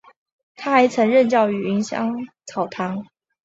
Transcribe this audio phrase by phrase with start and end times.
[0.55, 3.05] 他还曾任教于芸香草堂。